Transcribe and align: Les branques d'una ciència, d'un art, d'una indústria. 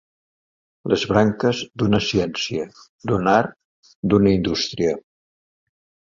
Les 0.91 1.01
branques 1.09 1.59
d'una 1.81 1.99
ciència, 2.05 2.65
d'un 3.11 3.29
art, 3.33 3.53
d'una 4.13 4.33
indústria. 4.39 4.95